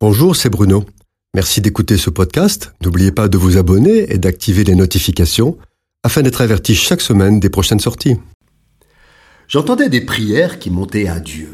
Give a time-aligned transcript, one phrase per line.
[0.00, 0.84] Bonjour, c'est Bruno.
[1.34, 2.72] Merci d'écouter ce podcast.
[2.84, 5.58] N'oubliez pas de vous abonner et d'activer les notifications
[6.04, 8.14] afin d'être averti chaque semaine des prochaines sorties.
[9.48, 11.52] J'entendais des prières qui montaient à Dieu.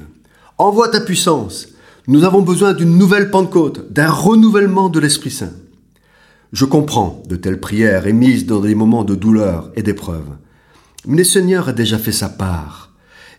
[0.59, 1.69] Envoie ta puissance.
[2.07, 5.55] Nous avons besoin d'une nouvelle Pentecôte, d'un renouvellement de l'Esprit Saint.
[6.53, 10.37] Je comprends de telles prières émises dans des moments de douleur et d'épreuve.
[11.07, 12.93] Mais le Seigneur a déjà fait sa part.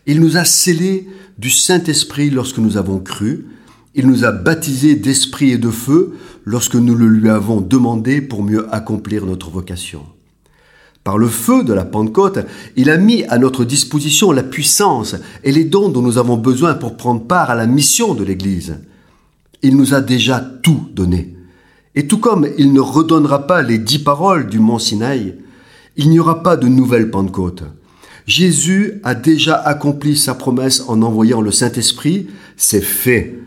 [0.06, 3.46] Il nous a scellés du Saint-Esprit lorsque nous avons cru
[3.96, 6.14] il nous a baptisés d'esprit et de feu
[6.44, 10.04] lorsque nous le lui avons demandé pour mieux accomplir notre vocation.
[11.02, 12.40] Par le feu de la Pentecôte,
[12.76, 16.74] il a mis à notre disposition la puissance et les dons dont nous avons besoin
[16.74, 18.76] pour prendre part à la mission de l'Église.
[19.62, 21.34] Il nous a déjà tout donné.
[21.94, 25.36] Et tout comme il ne redonnera pas les dix paroles du mont Sinaï,
[25.96, 27.62] il n'y aura pas de nouvelle Pentecôte.
[28.26, 32.26] Jésus a déjà accompli sa promesse en envoyant le Saint-Esprit,
[32.56, 33.38] c'est fait.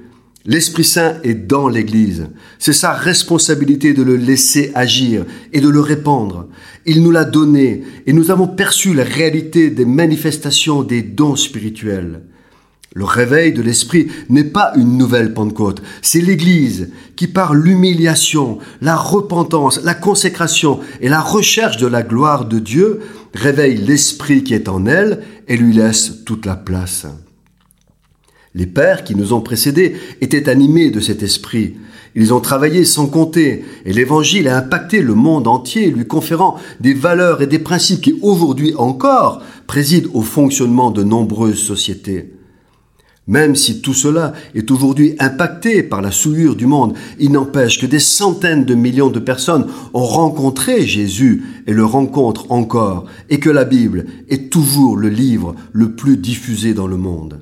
[0.45, 2.27] L'Esprit Saint est dans l'Église.
[2.59, 6.47] C'est sa responsabilité de le laisser agir et de le répandre.
[6.85, 12.21] Il nous l'a donné et nous avons perçu la réalité des manifestations des dons spirituels.
[12.95, 18.95] Le réveil de l'Esprit n'est pas une nouvelle Pentecôte, c'est l'Église qui par l'humiliation, la
[18.95, 23.01] repentance, la consécration et la recherche de la gloire de Dieu
[23.35, 27.05] réveille l'Esprit qui est en elle et lui laisse toute la place.
[28.55, 31.75] Les pères qui nous ont précédés étaient animés de cet esprit.
[32.15, 36.95] Ils ont travaillé sans compter, et l'Évangile a impacté le monde entier, lui conférant des
[36.95, 42.33] valeurs et des principes qui aujourd'hui encore président au fonctionnement de nombreuses sociétés.
[43.27, 47.85] Même si tout cela est aujourd'hui impacté par la souillure du monde, il n'empêche que
[47.85, 53.51] des centaines de millions de personnes ont rencontré Jésus et le rencontrent encore, et que
[53.51, 57.39] la Bible est toujours le livre le plus diffusé dans le monde.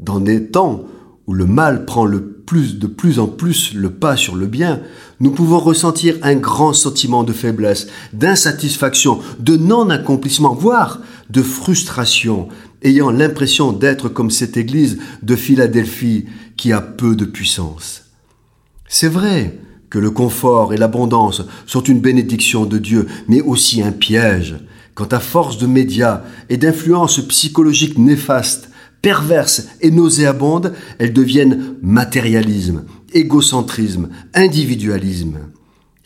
[0.00, 0.84] Dans des temps
[1.26, 2.06] où le mal prend
[2.52, 4.80] de plus en plus le pas sur le bien,
[5.20, 12.48] nous pouvons ressentir un grand sentiment de faiblesse, d'insatisfaction, de non-accomplissement, voire de frustration,
[12.82, 16.24] ayant l'impression d'être comme cette église de Philadelphie
[16.56, 18.04] qui a peu de puissance.
[18.88, 23.92] C'est vrai que le confort et l'abondance sont une bénédiction de Dieu, mais aussi un
[23.92, 24.56] piège.
[24.94, 28.69] Quand à force de médias et d'influences psychologiques néfastes,
[29.02, 35.38] perverses et nauséabondes, elles deviennent matérialisme, égocentrisme, individualisme.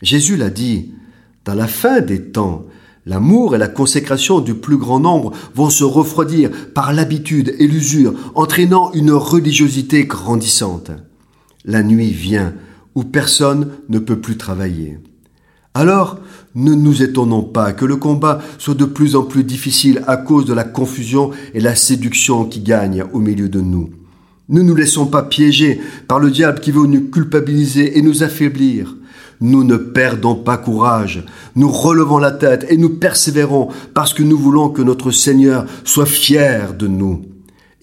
[0.01, 0.91] Jésus l'a dit,
[1.45, 2.65] dans la fin des temps,
[3.05, 8.13] l'amour et la consécration du plus grand nombre vont se refroidir par l'habitude et l'usure,
[8.35, 10.91] entraînant une religiosité grandissante.
[11.65, 12.53] La nuit vient
[12.95, 14.99] où personne ne peut plus travailler.
[15.75, 16.19] Alors,
[16.55, 20.45] ne nous étonnons pas que le combat soit de plus en plus difficile à cause
[20.45, 23.89] de la confusion et la séduction qui gagnent au milieu de nous.
[24.47, 28.95] Ne nous laissons pas piéger par le diable qui veut nous culpabiliser et nous affaiblir.
[29.41, 31.25] Nous ne perdons pas courage,
[31.57, 36.05] nous relevons la tête et nous persévérons parce que nous voulons que notre Seigneur soit
[36.05, 37.34] fier de nous.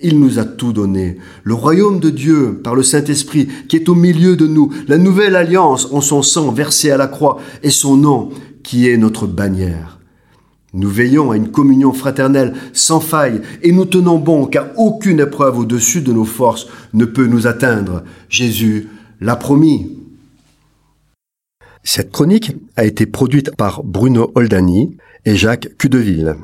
[0.03, 1.19] Il nous a tout donné.
[1.45, 5.37] Le royaume de Dieu, par le Saint-Esprit, qui est au milieu de nous, la nouvelle
[5.37, 8.31] alliance en son sang versé à la croix, et son nom,
[8.65, 10.01] qui est notre bannière.
[10.75, 15.59] Nous veillons à une communion fraternelle sans faille, et nous tenons bon, car aucune épreuve
[15.59, 18.03] au-dessus de nos forces ne peut nous atteindre.
[18.29, 18.89] Jésus
[19.21, 19.99] l'a promis.
[21.85, 26.37] Cette chronique a été produite par Bruno Oldani et Jacques Cudeville.